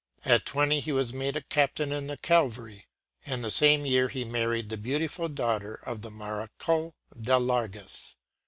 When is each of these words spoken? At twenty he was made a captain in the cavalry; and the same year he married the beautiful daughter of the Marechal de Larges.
At 0.25 0.47
twenty 0.47 0.79
he 0.79 0.91
was 0.91 1.13
made 1.13 1.35
a 1.35 1.43
captain 1.43 1.91
in 1.91 2.07
the 2.07 2.17
cavalry; 2.17 2.87
and 3.23 3.43
the 3.43 3.51
same 3.51 3.85
year 3.85 4.07
he 4.09 4.25
married 4.25 4.69
the 4.69 4.75
beautiful 4.77 5.29
daughter 5.29 5.75
of 5.83 6.01
the 6.01 6.09
Marechal 6.09 6.95
de 7.15 7.33
Larges. 7.37 8.15